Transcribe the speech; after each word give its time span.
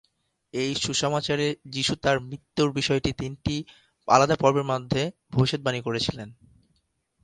এই 0.53 0.71
সুসমাচারে, 0.75 1.47
যিশু 1.65 1.93
তাঁর 1.95 2.17
মৃত্যুর 2.19 2.69
বিষয়টি 2.71 3.09
তিনটি 3.13 3.55
আলাদা 4.07 4.35
পর্বের 4.35 4.63
মধ্যে 4.63 5.01
ভবিষ্যদ্বাণী 5.31 5.79
করেছিলেন। 5.81 6.29